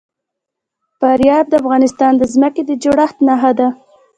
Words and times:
فاریاب 0.99 1.45
د 1.49 1.53
افغانستان 1.61 2.13
د 2.17 2.23
ځمکې 2.33 2.61
د 2.65 2.71
جوړښت 2.83 3.17
نښه 3.27 3.51
ده. 3.59 3.67